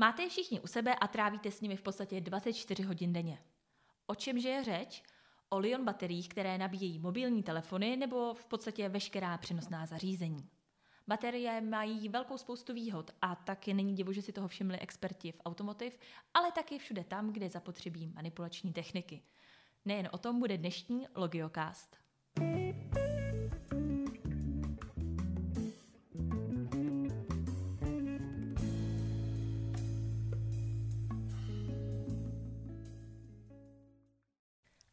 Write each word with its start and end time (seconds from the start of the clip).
Máte 0.00 0.22
je 0.22 0.28
všichni 0.28 0.60
u 0.60 0.66
sebe 0.66 0.94
a 0.94 1.06
trávíte 1.06 1.50
s 1.50 1.60
nimi 1.60 1.76
v 1.76 1.82
podstatě 1.82 2.20
24 2.20 2.82
hodin 2.82 3.12
denně. 3.12 3.38
O 4.06 4.14
čemže 4.14 4.48
je 4.48 4.64
řeč? 4.64 5.02
O 5.48 5.58
Lion 5.58 5.84
bateriích, 5.84 6.28
které 6.28 6.58
nabíjejí 6.58 6.98
mobilní 6.98 7.42
telefony 7.42 7.96
nebo 7.96 8.34
v 8.34 8.44
podstatě 8.46 8.88
veškerá 8.88 9.38
přenosná 9.38 9.86
zařízení. 9.86 10.48
Baterie 11.08 11.60
mají 11.60 12.08
velkou 12.08 12.38
spoustu 12.38 12.74
výhod 12.74 13.10
a 13.22 13.34
taky 13.34 13.74
není 13.74 13.94
divu, 13.94 14.12
že 14.12 14.22
si 14.22 14.32
toho 14.32 14.48
všimli 14.48 14.78
experti 14.78 15.32
v 15.32 15.40
automotiv, 15.44 15.98
ale 16.34 16.52
taky 16.52 16.78
všude 16.78 17.04
tam, 17.04 17.32
kde 17.32 17.48
zapotřebí 17.48 18.06
manipulační 18.06 18.72
techniky. 18.72 19.22
Nejen 19.84 20.08
o 20.12 20.18
tom 20.18 20.38
bude 20.38 20.58
dnešní 20.58 21.06
Logiocast. 21.14 21.96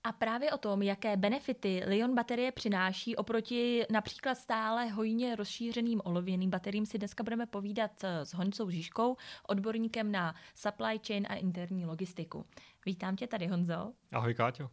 A 0.05 0.11
právě 0.11 0.51
o 0.51 0.57
tom, 0.57 0.81
jaké 0.81 1.17
benefity 1.17 1.83
Lion 1.87 2.15
baterie 2.15 2.51
přináší 2.51 3.15
oproti 3.15 3.85
například 3.91 4.35
stále 4.35 4.87
hojně 4.87 5.35
rozšířeným 5.35 6.01
olověným 6.03 6.49
bateriím, 6.49 6.85
si 6.85 6.97
dneska 6.97 7.23
budeme 7.23 7.45
povídat 7.45 7.91
s 8.03 8.33
Honzou 8.33 8.69
Žižkou, 8.69 9.15
odborníkem 9.47 10.11
na 10.11 10.35
supply 10.55 10.99
chain 11.07 11.25
a 11.29 11.35
interní 11.35 11.85
logistiku. 11.85 12.45
Vítám 12.85 13.15
tě 13.15 13.27
tady, 13.27 13.47
Honzo. 13.47 13.93
Ahoj, 14.13 14.33
Káťo. 14.33 14.69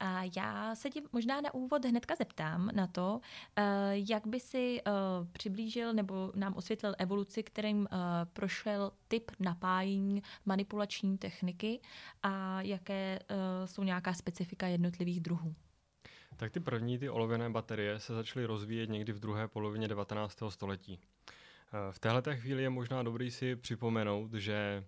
A 0.00 0.22
já 0.36 0.74
se 0.74 0.90
ti 0.90 1.02
možná 1.12 1.40
na 1.40 1.54
úvod 1.54 1.84
hnedka 1.84 2.14
zeptám 2.14 2.70
na 2.74 2.86
to, 2.86 3.20
eh, 3.56 3.62
jak 3.92 4.26
by 4.26 4.40
si 4.40 4.80
eh, 4.86 4.90
přiblížil 5.32 5.92
nebo 5.92 6.32
nám 6.34 6.54
osvětlil 6.54 6.94
evoluci, 6.98 7.42
kterým 7.42 7.88
eh, 7.90 7.96
prošel 8.32 8.92
typ 9.08 9.30
napájení 9.40 10.22
manipulační 10.46 11.18
techniky 11.18 11.80
a 12.22 12.62
jaké 12.62 13.18
jsou 13.64 13.82
nějaká 13.82 14.14
specifika 14.14 14.66
jednotlivých 14.66 15.20
druhů. 15.20 15.54
Tak 16.36 16.52
ty 16.52 16.60
první, 16.60 16.98
ty 16.98 17.10
olověné 17.10 17.50
baterie, 17.50 18.00
se 18.00 18.14
začaly 18.14 18.46
rozvíjet 18.46 18.90
někdy 18.90 19.12
v 19.12 19.20
druhé 19.20 19.48
polovině 19.48 19.88
19. 19.88 20.38
století. 20.48 21.00
V 21.90 21.98
téhle 21.98 22.22
chvíli 22.36 22.62
je 22.62 22.70
možná 22.70 23.02
dobrý 23.02 23.30
si 23.30 23.56
připomenout, 23.56 24.34
že 24.34 24.84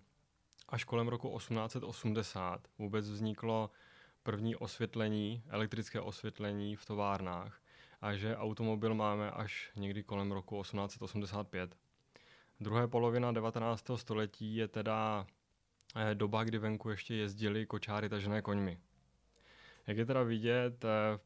až 0.69 0.83
kolem 0.83 1.07
roku 1.07 1.37
1880 1.37 2.67
vůbec 2.77 3.09
vzniklo 3.09 3.69
první 4.29 4.55
osvětlení, 4.55 5.43
elektrické 5.47 6.01
osvětlení 6.01 6.75
v 6.75 6.85
továrnách 6.85 7.61
a 8.01 8.13
že 8.13 8.37
automobil 8.37 8.93
máme 8.93 9.31
až 9.31 9.71
někdy 9.75 10.03
kolem 10.03 10.31
roku 10.31 10.61
1885. 10.61 11.75
Druhé 12.59 12.87
polovina 12.87 13.31
19. 13.31 13.85
století 13.95 14.55
je 14.55 14.67
teda 14.67 15.27
eh, 15.95 16.15
doba, 16.15 16.43
kdy 16.43 16.57
venku 16.57 16.89
ještě 16.89 17.15
jezdili 17.15 17.65
kočáry 17.65 18.09
tažené 18.09 18.41
koňmi. 18.41 18.79
Jak 19.87 19.97
je 19.97 20.05
teda 20.05 20.23
vidět, 20.23 20.85
eh, 20.85 21.19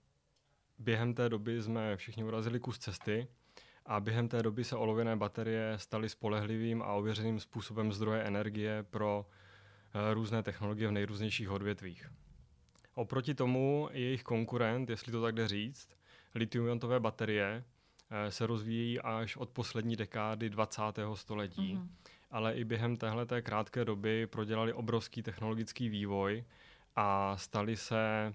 během 0.79 1.13
té 1.13 1.29
doby 1.29 1.61
jsme 1.61 1.97
všichni 1.97 2.23
urazili 2.23 2.59
kus 2.59 2.79
cesty 2.79 3.27
a 3.85 3.99
během 3.99 4.27
té 4.27 4.43
doby 4.43 4.63
se 4.63 4.75
olověné 4.75 5.15
baterie 5.15 5.73
staly 5.77 6.09
spolehlivým 6.09 6.81
a 6.81 6.93
ověřeným 6.93 7.39
způsobem 7.39 7.93
zdroje 7.93 8.23
energie 8.23 8.83
pro 8.83 9.25
eh, 9.93 10.13
různé 10.13 10.43
technologie 10.43 10.87
v 10.87 10.91
nejrůznějších 10.91 11.49
odvětvích. 11.49 12.09
Oproti 12.95 13.33
tomu 13.33 13.89
jejich 13.91 14.23
konkurent, 14.23 14.89
jestli 14.89 15.11
to 15.11 15.21
tak 15.21 15.35
jde 15.35 15.47
říct, 15.47 15.89
litium-iontové 16.35 16.99
baterie, 16.99 17.63
eh, 18.09 18.31
se 18.31 18.47
rozvíjí 18.47 18.99
až 18.99 19.37
od 19.37 19.49
poslední 19.49 19.95
dekády 19.95 20.49
20. 20.49 21.15
století. 21.15 21.75
Mm-hmm. 21.75 21.87
Ale 22.31 22.53
i 22.53 22.63
během 22.63 22.97
téhle 22.97 23.25
krátké 23.41 23.85
doby 23.85 24.27
prodělali 24.27 24.73
obrovský 24.73 25.23
technologický 25.23 25.89
vývoj 25.89 26.43
a 26.95 27.37
stali 27.37 27.77
se 27.77 27.99
e, 28.25 28.33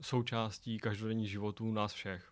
součástí 0.00 0.78
každodenních 0.78 1.30
životů 1.30 1.72
nás 1.72 1.92
všech. 1.92 2.29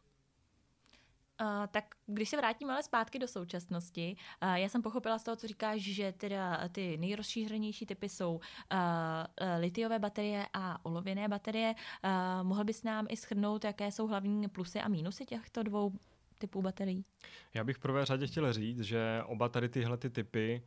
Uh, 1.40 1.66
tak 1.70 1.84
když 2.06 2.28
se 2.28 2.36
vrátíme 2.36 2.72
ale 2.72 2.82
zpátky 2.82 3.18
do 3.18 3.28
současnosti, 3.28 4.16
uh, 4.42 4.52
já 4.52 4.68
jsem 4.68 4.82
pochopila 4.82 5.18
z 5.18 5.24
toho, 5.24 5.36
co 5.36 5.46
říkáš, 5.46 5.80
že 5.80 6.12
teda 6.12 6.68
ty 6.72 6.96
nejrozšířenější 6.96 7.86
typy 7.86 8.08
jsou 8.08 8.34
uh, 8.34 8.40
litiové 9.58 9.98
baterie 9.98 10.46
a 10.54 10.84
olověné 10.84 11.28
baterie. 11.28 11.74
Uh, 12.04 12.46
mohl 12.46 12.64
bys 12.64 12.82
nám 12.82 13.06
i 13.10 13.16
schrnout, 13.16 13.64
jaké 13.64 13.92
jsou 13.92 14.06
hlavní 14.06 14.48
plusy 14.48 14.80
a 14.80 14.88
mínusy 14.88 15.24
těchto 15.24 15.62
dvou 15.62 15.92
typů 16.38 16.62
baterií? 16.62 17.04
Já 17.54 17.64
bych 17.64 17.76
v 17.76 17.80
prvé 17.80 18.04
řadě 18.04 18.26
chtěl 18.26 18.52
říct, 18.52 18.80
že 18.80 19.22
oba 19.26 19.48
tady 19.48 19.68
tyhle 19.68 19.96
ty 19.96 20.10
typy 20.10 20.62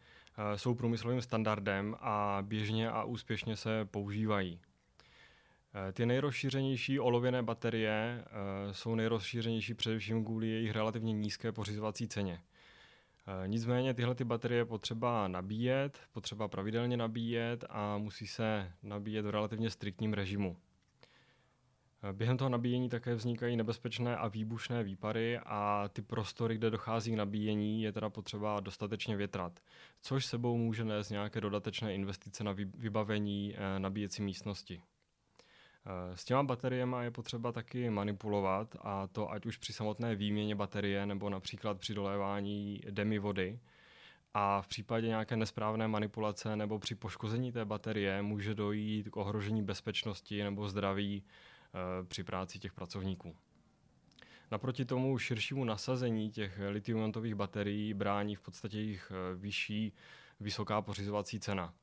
jsou 0.55 0.75
průmyslovým 0.75 1.21
standardem 1.21 1.95
a 1.99 2.37
běžně 2.41 2.89
a 2.89 3.03
úspěšně 3.03 3.55
se 3.55 3.85
používají. 3.85 4.59
Eh, 5.73 5.91
ty 5.91 6.05
nejrozšířenější 6.05 6.99
olověné 6.99 7.43
baterie 7.43 8.25
uh, 8.25 8.71
jsou 8.71 8.95
nejrozšířenější 8.95 9.73
především 9.73 10.25
kvůli 10.25 10.47
jejich 10.47 10.71
relativně 10.71 11.13
nízké 11.13 11.51
pořizovací 11.51 12.07
ceně. 12.07 12.33
Uh, 12.33 13.47
nicméně 13.47 13.93
tyhle 13.93 14.15
ty 14.15 14.23
baterie 14.23 14.65
potřeba 14.65 15.27
nabíjet, 15.27 15.99
potřeba 16.13 16.47
pravidelně 16.47 16.97
nabíjet 16.97 17.65
a 17.69 17.97
musí 17.97 18.27
se 18.27 18.71
nabíjet 18.83 19.25
v 19.25 19.29
relativně 19.29 19.69
striktním 19.69 20.13
režimu. 20.13 20.57
Během 22.13 22.37
toho 22.37 22.49
nabíjení 22.49 22.89
také 22.89 23.15
vznikají 23.15 23.57
nebezpečné 23.57 24.17
a 24.17 24.27
výbušné 24.27 24.83
výpary 24.83 25.39
a 25.45 25.89
ty 25.93 26.01
prostory, 26.01 26.55
kde 26.55 26.69
dochází 26.69 27.11
k 27.11 27.15
nabíjení, 27.15 27.83
je 27.83 27.91
teda 27.91 28.09
potřeba 28.09 28.59
dostatečně 28.59 29.15
větrat, 29.17 29.59
což 30.01 30.25
sebou 30.25 30.57
může 30.57 30.85
nést 30.85 31.09
nějaké 31.09 31.41
dodatečné 31.41 31.95
investice 31.95 32.43
na 32.43 32.55
vybavení 32.77 33.55
nabíjecí 33.77 34.21
místnosti. 34.21 34.81
Eh, 35.85 36.17
s 36.17 36.25
těma 36.25 36.43
bateriemi 36.43 36.95
je 37.01 37.11
potřeba 37.11 37.51
taky 37.51 37.89
manipulovat 37.89 38.75
a 38.81 39.07
to 39.07 39.31
ať 39.31 39.45
už 39.45 39.57
při 39.57 39.73
samotné 39.73 40.15
výměně 40.15 40.55
baterie 40.55 41.05
nebo 41.05 41.29
například 41.29 41.79
při 41.79 41.93
dolévání 41.93 42.81
demi 42.89 43.19
vody. 43.19 43.59
A 44.33 44.61
v 44.61 44.67
případě 44.67 45.07
nějaké 45.07 45.35
nesprávné 45.35 45.87
manipulace 45.87 46.55
nebo 46.55 46.79
při 46.79 46.95
poškození 46.95 47.51
té 47.51 47.65
baterie 47.65 48.21
může 48.21 48.55
dojít 48.55 49.09
k 49.09 49.17
ohrožení 49.17 49.63
bezpečnosti 49.63 50.43
nebo 50.43 50.67
zdraví 50.67 51.23
e, 51.23 52.03
při 52.03 52.23
práci 52.23 52.59
těch 52.59 52.73
pracovníků. 52.73 53.35
Naproti 54.51 54.85
tomu 54.85 55.17
širšímu 55.17 55.63
nasazení 55.63 56.31
těch 56.31 56.59
litium 56.69 57.11
baterií 57.33 57.93
brání 57.93 58.35
v 58.35 58.41
podstatě 58.41 58.77
jejich 58.77 59.11
eh, 59.11 59.35
vyšší 59.35 59.93
vysoká 60.39 60.81
pořizovací 60.81 61.39
cena. 61.39 61.73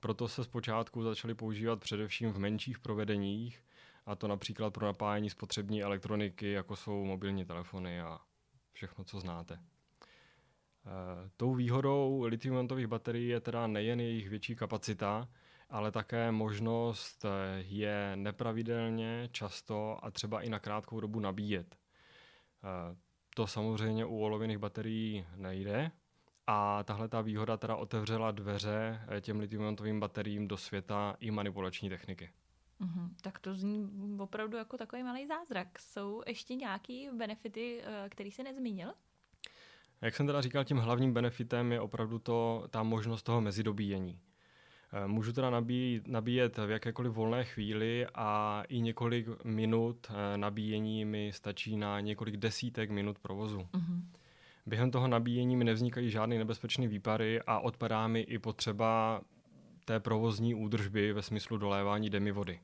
Proto 0.00 0.28
se 0.28 0.44
zpočátku 0.44 1.02
začaly 1.02 1.34
používat 1.34 1.80
především 1.80 2.32
v 2.32 2.38
menších 2.38 2.78
provedeních, 2.78 3.64
a 4.06 4.14
to 4.14 4.28
například 4.28 4.70
pro 4.70 4.86
napájení 4.86 5.30
spotřební 5.30 5.82
elektroniky, 5.82 6.52
jako 6.52 6.76
jsou 6.76 7.04
mobilní 7.04 7.44
telefony 7.44 8.00
a 8.00 8.20
všechno, 8.72 9.04
co 9.04 9.20
znáte. 9.20 9.54
E, 9.54 9.60
tou 11.36 11.54
výhodou 11.54 12.22
litium 12.22 12.68
baterií 12.86 13.28
je 13.28 13.40
teda 13.40 13.66
nejen 13.66 14.00
jejich 14.00 14.28
větší 14.28 14.56
kapacita, 14.56 15.28
ale 15.70 15.92
také 15.92 16.32
možnost 16.32 17.24
e, 17.24 17.28
je 17.60 18.12
nepravidelně, 18.14 19.28
často 19.32 20.04
a 20.04 20.10
třeba 20.10 20.42
i 20.42 20.48
na 20.48 20.58
krátkou 20.58 21.00
dobu 21.00 21.20
nabíjet. 21.20 21.74
E, 21.74 22.96
to 23.34 23.46
samozřejmě 23.46 24.04
u 24.04 24.18
olověných 24.18 24.58
baterií 24.58 25.26
nejde, 25.36 25.90
a 26.52 26.82
tahle 26.84 27.08
ta 27.08 27.20
výhoda 27.20 27.56
teda 27.56 27.76
otevřela 27.76 28.30
dveře 28.30 29.00
eh, 29.08 29.20
těm 29.20 29.40
litium 29.40 29.76
bateriím 30.00 30.48
do 30.48 30.56
světa 30.56 31.16
i 31.20 31.30
manipulační 31.30 31.88
techniky. 31.88 32.30
Mm-hmm. 32.80 33.08
Tak 33.20 33.38
to 33.38 33.54
zní 33.54 33.90
opravdu 34.18 34.56
jako 34.56 34.76
takový 34.76 35.02
malý 35.02 35.26
zázrak. 35.26 35.78
Jsou 35.78 36.22
ještě 36.26 36.54
nějaké 36.54 37.10
benefity, 37.16 37.82
eh, 37.84 38.08
který 38.08 38.30
se 38.30 38.42
nezmínil? 38.42 38.92
Jak 40.00 40.16
jsem 40.16 40.26
teda 40.26 40.40
říkal, 40.40 40.64
tím 40.64 40.76
hlavním 40.76 41.12
benefitem 41.12 41.72
je 41.72 41.80
opravdu 41.80 42.18
to, 42.18 42.66
ta 42.70 42.82
možnost 42.82 43.22
toho 43.22 43.40
mezidobíjení. 43.40 44.20
Eh, 44.92 45.06
můžu 45.06 45.32
teda 45.32 45.50
nabíjet, 45.50 46.08
nabíjet 46.08 46.58
v 46.58 46.70
jakékoliv 46.70 47.12
volné 47.12 47.44
chvíli 47.44 48.06
a 48.14 48.62
i 48.68 48.80
několik 48.80 49.44
minut 49.44 50.10
nabíjení 50.36 51.04
mi 51.04 51.30
stačí 51.34 51.76
na 51.76 52.00
několik 52.00 52.36
desítek 52.36 52.90
minut 52.90 53.18
provozu. 53.18 53.58
Mm-hmm. 53.58 54.02
Během 54.70 54.90
toho 54.90 55.08
nabíjení 55.08 55.56
mi 55.56 55.64
nevznikají 55.64 56.10
žádné 56.10 56.38
nebezpečné 56.38 56.88
výpary 56.88 57.40
a 57.46 57.58
odpadá 57.58 58.08
mi 58.08 58.20
i 58.20 58.38
potřeba 58.38 59.20
té 59.84 60.00
provozní 60.00 60.54
údržby 60.54 61.12
ve 61.12 61.22
smyslu 61.22 61.58
dolévání 61.58 62.10
demi 62.10 62.32
vody. 62.32 62.60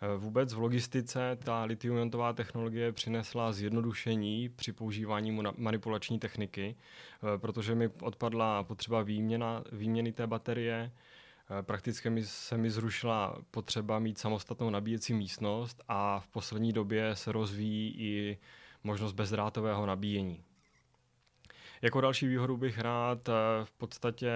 E, 0.00 0.16
vůbec 0.16 0.54
v 0.54 0.58
logistice 0.58 1.38
ta 1.44 1.64
litium 1.64 2.10
technologie 2.34 2.92
přinesla 2.92 3.52
zjednodušení 3.52 4.48
při 4.48 4.72
používání 4.72 5.38
manipulační 5.56 6.18
techniky, 6.18 6.76
e, 7.34 7.38
protože 7.38 7.74
mi 7.74 7.88
odpadla 8.02 8.64
potřeba 8.64 9.02
výměna, 9.02 9.64
výměny 9.72 10.12
té 10.12 10.26
baterie, 10.26 10.92
e, 11.58 11.62
prakticky 11.62 12.10
mi, 12.10 12.24
se 12.24 12.56
mi 12.58 12.70
zrušila 12.70 13.38
potřeba 13.50 13.98
mít 13.98 14.18
samostatnou 14.18 14.70
nabíjecí 14.70 15.14
místnost 15.14 15.82
a 15.88 16.20
v 16.20 16.28
poslední 16.28 16.72
době 16.72 17.16
se 17.16 17.32
rozvíjí 17.32 17.94
i 17.98 18.38
možnost 18.84 19.12
bezdrátového 19.12 19.86
nabíjení. 19.86 20.44
Jako 21.82 22.00
další 22.00 22.26
výhodu 22.26 22.56
bych 22.56 22.78
rád 22.78 23.28
v 23.64 23.70
podstatě 23.70 24.30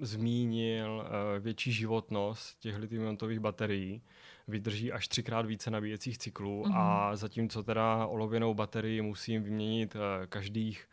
zmínil 0.00 1.04
větší 1.40 1.72
životnost 1.72 2.58
těch 2.60 2.76
lithium 2.76 3.16
baterií. 3.38 4.02
Vydrží 4.48 4.92
až 4.92 5.08
třikrát 5.08 5.46
více 5.46 5.70
nabíjecích 5.70 6.18
cyklů 6.18 6.62
mm-hmm. 6.62 6.72
a 6.76 7.16
zatímco 7.16 7.62
teda 7.62 8.06
olověnou 8.06 8.54
baterii 8.54 9.02
musím 9.02 9.42
vyměnit 9.42 9.96
každých 10.28 10.88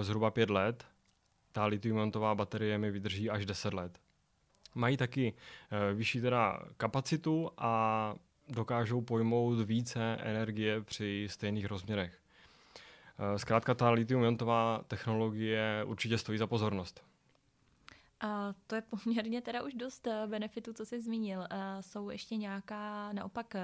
zhruba 0.00 0.30
pět 0.30 0.50
let, 0.50 0.86
ta 1.52 1.66
lithium 1.66 2.12
baterie 2.34 2.78
mi 2.78 2.90
vydrží 2.90 3.30
až 3.30 3.46
10 3.46 3.74
let. 3.74 3.98
Mají 4.74 4.96
taky 4.96 5.34
vyšší 5.94 6.20
teda 6.20 6.62
kapacitu 6.76 7.50
a 7.58 8.14
dokážou 8.48 9.00
pojmout 9.00 9.58
více 9.60 10.16
energie 10.20 10.80
při 10.80 11.26
stejných 11.30 11.66
rozměrech. 11.66 12.18
Uh, 13.20 13.36
zkrátka 13.36 13.74
ta 13.74 13.90
lithium-iontová 13.90 14.82
technologie 14.88 15.84
určitě 15.86 16.18
stojí 16.18 16.38
za 16.38 16.46
pozornost. 16.46 17.04
A 18.20 18.54
to 18.66 18.74
je 18.74 18.82
poměrně 18.82 19.40
teda 19.40 19.62
už 19.62 19.74
dost 19.74 20.06
eh, 20.06 20.26
benefitů, 20.26 20.72
co 20.72 20.86
jsi 20.86 21.00
zmínil. 21.00 21.46
A 21.50 21.82
jsou 21.82 22.10
ještě 22.10 22.36
nějaká 22.36 23.12
naopak 23.12 23.54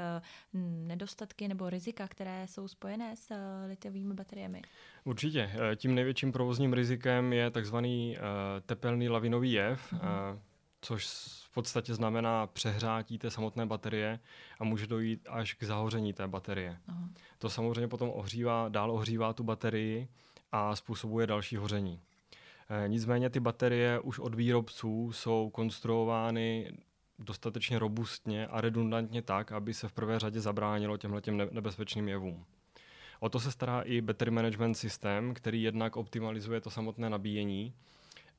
nedostatky 0.86 1.48
nebo 1.48 1.70
rizika, 1.70 2.08
které 2.08 2.46
jsou 2.48 2.68
spojené 2.68 3.16
s 3.16 3.34
litiovými 3.68 4.14
bateriemi? 4.14 4.62
Určitě. 5.04 5.50
Tím 5.76 5.94
největším 5.94 6.32
provozním 6.32 6.72
rizikem 6.72 7.32
je 7.32 7.50
takzvaný 7.50 8.16
tepelný 8.66 9.08
lavinový 9.08 9.52
jev. 9.52 9.92
Mm-hmm 9.92 10.38
což 10.86 11.06
v 11.50 11.54
podstatě 11.54 11.94
znamená 11.94 12.46
přehrátí 12.46 13.18
té 13.18 13.30
samotné 13.30 13.66
baterie 13.66 14.20
a 14.60 14.64
může 14.64 14.86
dojít 14.86 15.26
až 15.30 15.54
k 15.54 15.62
zahoření 15.62 16.12
té 16.12 16.28
baterie. 16.28 16.78
Aha. 16.88 17.08
To 17.38 17.50
samozřejmě 17.50 17.88
potom 17.88 18.10
ohřívá, 18.14 18.68
dál 18.68 18.90
ohřívá 18.90 19.32
tu 19.32 19.44
baterii 19.44 20.08
a 20.52 20.76
způsobuje 20.76 21.26
další 21.26 21.56
hoření. 21.56 22.00
E, 22.68 22.88
nicméně 22.88 23.30
ty 23.30 23.40
baterie 23.40 24.00
už 24.00 24.18
od 24.18 24.34
výrobců 24.34 25.12
jsou 25.12 25.50
konstruovány 25.50 26.72
dostatečně 27.18 27.78
robustně 27.78 28.46
a 28.46 28.60
redundantně 28.60 29.22
tak, 29.22 29.52
aby 29.52 29.74
se 29.74 29.88
v 29.88 29.92
prvé 29.92 30.18
řadě 30.18 30.40
zabránilo 30.40 30.96
těmhletěm 30.96 31.36
nebezpečným 31.50 32.08
jevům. 32.08 32.44
O 33.20 33.28
to 33.28 33.40
se 33.40 33.52
stará 33.52 33.82
i 33.82 34.00
Battery 34.00 34.30
Management 34.30 34.74
System, 34.74 35.34
který 35.34 35.62
jednak 35.62 35.96
optimalizuje 35.96 36.60
to 36.60 36.70
samotné 36.70 37.10
nabíjení, 37.10 37.74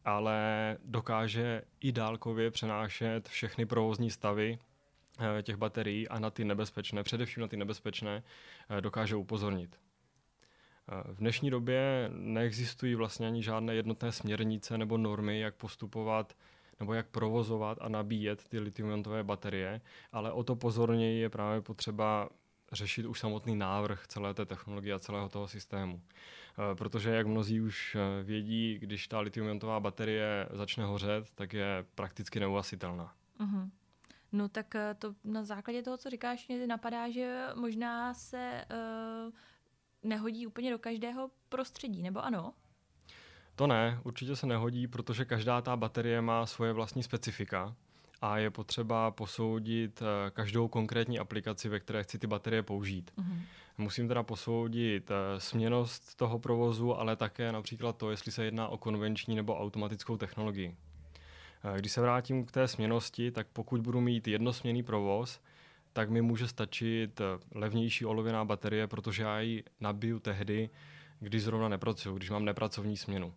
ale 0.08 0.78
dokáže 0.86 1.62
i 1.80 1.92
dálkově 1.92 2.52
přenášet 2.52 3.30
všechny 3.30 3.66
provozní 3.66 4.12
stavy 4.12 4.60
eh, 5.20 5.44
těch 5.44 5.56
baterií 5.56 6.08
a 6.08 6.20
na 6.20 6.30
ty 6.30 6.46
nebezpečné, 6.46 7.04
především 7.04 7.42
na 7.42 7.48
ty 7.48 7.58
nebezpečné, 7.58 8.24
eh, 8.70 8.82
dokáže 8.82 9.16
upozornit. 9.16 9.80
Eh, 10.90 11.14
v 11.14 11.18
dnešní 11.18 11.50
době 11.50 12.10
neexistují 12.14 12.96
vlastně 12.96 13.28
ani 13.28 13.44
žádné 13.44 13.76
jednotné 13.76 14.12
směrnice 14.12 14.78
nebo 14.78 14.98
normy, 14.98 15.40
jak 15.40 15.56
postupovat 15.56 16.34
nebo 16.80 16.94
jak 16.94 17.08
provozovat 17.08 17.78
a 17.82 17.90
nabíjet 17.90 18.48
ty 18.48 18.60
litium 18.60 19.04
baterie, 19.24 19.82
ale 20.12 20.32
o 20.32 20.44
to 20.44 20.56
pozorněji 20.56 21.22
je 21.22 21.30
právě 21.30 21.62
potřeba 21.62 22.30
řešit 22.72 23.06
už 23.06 23.20
samotný 23.20 23.56
návrh 23.56 24.08
celé 24.08 24.34
té 24.34 24.46
technologie 24.46 24.94
a 24.94 25.00
celého 25.00 25.30
toho 25.30 25.48
systému. 25.48 26.02
Eh, 26.60 26.76
protože 26.76 27.10
jak 27.10 27.28
mnozí 27.28 27.62
už 27.62 27.96
eh, 27.96 28.24
vědí, 28.24 28.80
když 28.80 29.08
ta 29.08 29.20
litium 29.20 29.60
baterie 29.80 30.50
začne 30.54 30.86
hořet, 30.86 31.32
tak 31.36 31.54
je 31.54 31.86
prakticky 31.96 32.40
neuvasitelná. 32.40 33.14
Uh-huh. 33.40 33.70
No 34.32 34.50
tak 34.50 34.76
eh, 34.76 34.96
to 35.00 35.16
na 35.24 35.44
základě 35.44 35.84
toho, 35.84 35.98
co 35.98 36.10
říkáš, 36.10 36.48
mě 36.48 36.68
napadá, 36.68 37.10
že 37.10 37.48
možná 37.56 38.14
se 38.14 38.66
uh, 38.72 39.34
nehodí 40.04 40.48
úplně 40.48 40.72
do 40.72 40.80
každého 40.80 41.32
prostředí, 41.50 42.04
nebo 42.04 42.26
ano? 42.26 42.54
To 43.56 43.68
ne, 43.68 44.00
určitě 44.04 44.36
se 44.36 44.48
nehodí, 44.48 44.88
protože 44.88 45.26
každá 45.26 45.62
ta 45.62 45.76
baterie 45.76 46.22
má 46.22 46.46
svoje 46.46 46.74
vlastní 46.74 47.04
specifika 47.04 47.76
a 48.22 48.38
je 48.38 48.50
potřeba 48.50 49.12
posoudit 49.12 50.04
každou 50.34 50.68
konkrétní 50.68 51.20
aplikaci, 51.20 51.70
ve 51.70 51.80
které 51.80 52.04
chci 52.04 52.20
ty 52.20 52.28
baterie 52.28 52.64
použít. 52.64 53.12
Uh-huh. 53.18 53.42
Musím 53.78 54.08
teda 54.08 54.24
posoudit 54.24 55.12
eh, 55.12 55.40
směnost 55.40 56.16
toho 56.16 56.40
provozu, 56.40 56.96
ale 56.96 57.16
také 57.16 57.52
například 57.52 57.98
to, 57.98 58.12
jestli 58.12 58.32
se 58.32 58.46
jedná 58.46 58.68
o 58.68 58.78
konvenční 58.78 59.36
nebo 59.36 59.60
automatickou 59.60 60.18
technologii. 60.18 60.76
Eh, 61.64 61.80
když 61.80 61.92
se 61.92 62.02
vrátím 62.02 62.46
k 62.46 62.52
té 62.52 62.68
směnosti, 62.68 63.32
tak 63.32 63.48
pokud 63.54 63.82
budu 63.82 64.02
mít 64.02 64.28
jednosměný 64.28 64.84
provoz, 64.84 65.42
tak 65.94 66.10
mi 66.10 66.22
může 66.22 66.48
stačit 66.48 67.22
eh, 67.22 67.24
levnější 67.56 68.06
olověná 68.06 68.46
baterie, 68.46 68.88
protože 68.88 69.24
já 69.24 69.40
ji 69.40 69.64
nabiju 69.80 70.20
tehdy, 70.20 70.70
když 71.20 71.44
zrovna 71.44 71.70
nepracuju, 71.70 72.16
když 72.16 72.30
mám 72.30 72.46
nepracovní 72.46 72.98
směnu. 72.98 73.34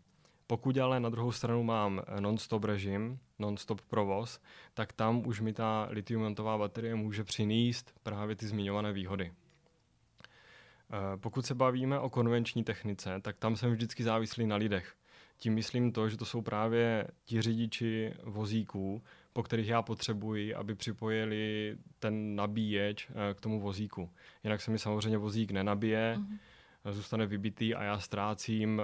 Pokud 0.51 0.79
ale 0.79 1.01
na 1.01 1.09
druhou 1.09 1.33
stranu 1.33 1.63
mám 1.63 2.03
non-stop 2.21 2.65
režim, 2.65 3.19
non-stop 3.39 3.81
provoz, 3.81 4.41
tak 4.75 4.93
tam 4.93 5.27
už 5.27 5.41
mi 5.41 5.53
ta 5.53 5.89
litium 5.91 6.35
baterie 6.35 6.95
může 6.95 7.25
přinést 7.25 7.95
právě 8.03 8.37
ty 8.37 8.47
zmiňované 8.47 8.93
výhody. 8.93 9.33
Eh, 9.33 11.17
pokud 11.17 11.47
se 11.47 11.55
bavíme 11.55 11.99
o 11.99 12.11
konvenční 12.11 12.65
technice, 12.65 13.21
tak 13.23 13.37
tam 13.37 13.57
jsem 13.57 13.73
vždycky 13.73 14.03
závislý 14.03 14.47
na 14.47 14.57
lidech. 14.57 14.95
Tím 15.39 15.55
myslím 15.55 15.93
to, 15.93 16.09
že 16.09 16.17
to 16.17 16.25
jsou 16.25 16.43
právě 16.43 17.09
ti 17.25 17.43
řidiči 17.43 18.15
vozíků, 18.23 19.03
po 19.33 19.43
kterých 19.43 19.69
já 19.69 19.83
potřebuji, 19.83 20.55
aby 20.55 20.75
připojili 20.75 21.77
ten 21.99 22.37
nabíječ 22.37 23.09
eh, 23.11 23.35
k 23.35 23.41
tomu 23.41 23.61
vozíku. 23.61 24.11
Jinak 24.45 24.61
se 24.61 24.71
mi 24.71 24.79
samozřejmě 24.79 25.19
vozík 25.19 25.51
nenabije, 25.51 26.19
uh-huh. 26.19 26.93
zůstane 26.93 27.27
vybitý 27.27 27.75
a 27.75 27.83
já 27.83 27.99
ztrácím, 27.99 28.83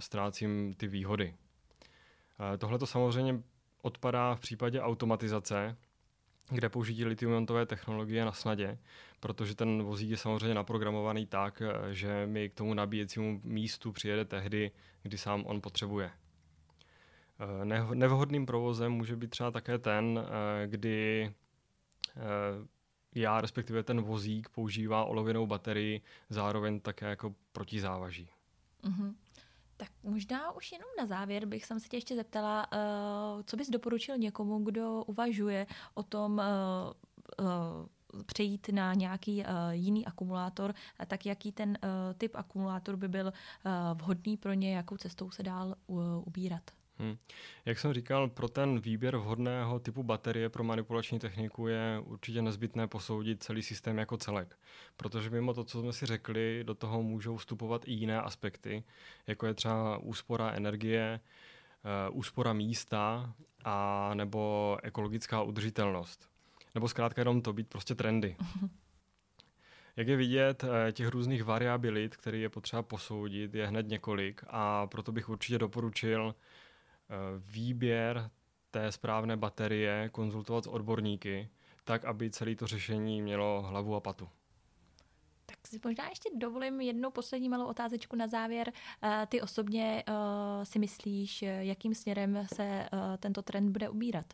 ztrácím 0.00 0.74
ty 0.74 0.86
výhody. 0.86 1.34
Tohle 2.58 2.78
to 2.78 2.86
samozřejmě 2.86 3.42
odpadá 3.82 4.34
v 4.34 4.40
případě 4.40 4.80
automatizace, 4.80 5.76
kde 6.50 6.68
použití 6.68 7.04
litium 7.04 7.46
technologie 7.66 8.24
na 8.24 8.32
snadě, 8.32 8.78
protože 9.20 9.54
ten 9.54 9.82
vozík 9.82 10.10
je 10.10 10.16
samozřejmě 10.16 10.54
naprogramovaný 10.54 11.26
tak, 11.26 11.62
eh, 11.62 11.94
že 11.94 12.26
mi 12.26 12.48
k 12.48 12.54
tomu 12.54 12.74
nabíjecímu 12.74 13.40
místu 13.44 13.92
přijede 13.92 14.24
tehdy, 14.24 14.70
kdy 15.02 15.18
sám 15.18 15.44
on 15.46 15.60
potřebuje. 15.60 16.10
Eh, 17.40 17.64
nevhodným 17.94 18.46
provozem 18.46 18.92
může 18.92 19.16
být 19.16 19.30
třeba 19.30 19.50
také 19.50 19.78
ten, 19.78 20.20
eh, 20.20 20.66
kdy 20.66 21.32
já, 23.14 23.40
respektive 23.40 23.82
ten 23.82 24.00
vozík, 24.00 24.48
používá 24.48 25.04
olověnou 25.04 25.46
baterii 25.46 26.00
zároveň 26.30 26.80
také 26.80 27.06
jako 27.06 27.34
protizávaží. 27.52 28.30
Mm-hmm. 28.84 29.14
Tak 29.78 29.90
možná 30.02 30.52
už 30.52 30.72
jenom 30.72 30.88
na 30.98 31.06
závěr 31.06 31.46
bych 31.46 31.64
se 31.64 31.74
tě 31.88 31.96
ještě 31.96 32.16
zeptala, 32.16 32.66
uh, 32.72 33.42
co 33.42 33.56
bys 33.56 33.70
doporučil 33.70 34.18
někomu, 34.18 34.64
kdo 34.64 35.04
uvažuje 35.04 35.66
o 35.94 36.02
tom 36.02 36.32
uh, 36.32 37.46
uh, 37.46 38.22
přejít 38.26 38.68
na 38.72 38.94
nějaký 38.94 39.44
jiný 39.70 40.06
akumulátor, 40.06 40.74
tak 41.06 41.26
jaký 41.26 41.52
ten 41.52 41.78
typ 42.18 42.34
akumulátor 42.34 42.96
by 42.96 43.08
byl 43.08 43.32
vhodný 43.94 44.36
pro 44.36 44.52
ně, 44.52 44.76
jakou 44.76 44.96
cestou 44.96 45.30
se 45.30 45.42
dál 45.42 45.74
ubírat? 46.26 46.77
Hmm. 46.98 47.16
Jak 47.64 47.78
jsem 47.78 47.92
říkal, 47.92 48.28
pro 48.28 48.48
ten 48.48 48.80
výběr 48.80 49.16
vhodného 49.16 49.78
typu 49.78 50.02
baterie 50.02 50.48
pro 50.48 50.64
manipulační 50.64 51.18
techniku 51.18 51.66
je 51.66 52.02
určitě 52.04 52.42
nezbytné 52.42 52.86
posoudit 52.86 53.42
celý 53.42 53.62
systém 53.62 53.98
jako 53.98 54.16
celek. 54.16 54.58
Protože 54.96 55.30
mimo 55.30 55.54
to, 55.54 55.64
co 55.64 55.80
jsme 55.80 55.92
si 55.92 56.06
řekli, 56.06 56.64
do 56.66 56.74
toho 56.74 57.02
můžou 57.02 57.36
vstupovat 57.36 57.88
i 57.88 57.92
jiné 57.92 58.20
aspekty, 58.20 58.84
jako 59.26 59.46
je 59.46 59.54
třeba 59.54 59.98
úspora 59.98 60.50
energie, 60.50 61.20
eh, 61.84 62.10
úspora 62.10 62.52
místa 62.52 63.34
a 63.64 64.10
nebo 64.14 64.76
ekologická 64.82 65.42
udržitelnost. 65.42 66.28
Nebo 66.74 66.88
zkrátka 66.88 67.20
jenom 67.20 67.42
to 67.42 67.52
být 67.52 67.68
prostě 67.68 67.94
trendy. 67.94 68.36
Jak 69.96 70.08
je 70.08 70.16
vidět, 70.16 70.64
eh, 70.64 70.92
těch 70.92 71.08
různých 71.08 71.44
variabilit, 71.44 72.16
které 72.16 72.38
je 72.38 72.48
potřeba 72.48 72.82
posoudit, 72.82 73.54
je 73.54 73.66
hned 73.66 73.88
několik 73.88 74.44
a 74.48 74.86
proto 74.86 75.12
bych 75.12 75.28
určitě 75.28 75.58
doporučil 75.58 76.34
výběr 77.38 78.30
té 78.70 78.92
správné 78.92 79.36
baterie 79.36 80.08
konzultovat 80.08 80.64
s 80.64 80.66
odborníky, 80.66 81.48
tak 81.84 82.04
aby 82.04 82.30
celé 82.30 82.54
to 82.54 82.66
řešení 82.66 83.22
mělo 83.22 83.62
hlavu 83.62 83.94
a 83.94 84.00
patu. 84.00 84.28
Tak 85.46 85.66
si 85.66 85.80
možná 85.84 86.08
ještě 86.08 86.30
dovolím 86.36 86.80
jednu 86.80 87.10
poslední 87.10 87.48
malou 87.48 87.66
otázečku 87.66 88.16
na 88.16 88.26
závěr. 88.26 88.72
Eh, 89.02 89.26
ty 89.28 89.40
osobně 89.40 90.04
uh, 90.08 90.64
si 90.64 90.78
myslíš, 90.78 91.42
jakým 91.42 91.94
směrem 91.94 92.46
se 92.54 92.88
tento 93.18 93.42
trend 93.42 93.72
bude 93.72 93.88
ubírat? 93.88 94.26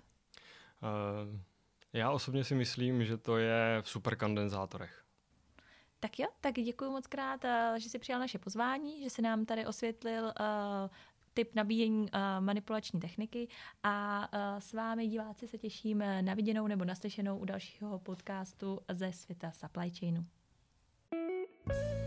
Já 1.92 2.10
osobně 2.10 2.44
si 2.44 2.54
myslím, 2.54 3.04
že 3.04 3.16
to 3.16 3.36
je 3.36 3.78
v 3.82 3.88
superkondenzátorech. 3.88 5.04
Tak 6.00 6.18
jo, 6.18 6.26
tak 6.40 6.54
děkuji 6.54 6.90
moc 6.90 7.06
krát, 7.06 7.40
že 7.76 7.88
jsi 7.88 7.98
přijal 7.98 8.20
naše 8.20 8.38
pozvání, 8.38 9.02
že 9.02 9.10
jsi 9.10 9.22
nám 9.22 9.44
tady 9.44 9.66
osvětlil 9.66 10.32
typ 11.34 11.54
nabíjení 11.54 12.02
uh, 12.02 12.08
manipulační 12.40 13.00
techniky 13.00 13.48
a 13.82 14.28
uh, 14.32 14.60
s 14.60 14.72
vámi 14.72 15.06
diváci 15.06 15.48
se 15.48 15.58
těším 15.58 16.04
na 16.20 16.34
viděnou 16.34 16.66
nebo 16.66 16.84
naslyšenou 16.84 17.38
u 17.38 17.44
dalšího 17.44 17.98
podcastu 17.98 18.80
ze 18.92 19.12
světa 19.12 19.50
supply 19.50 19.90
chainu. 19.90 20.24
thank 21.66 21.98
you 21.98 22.03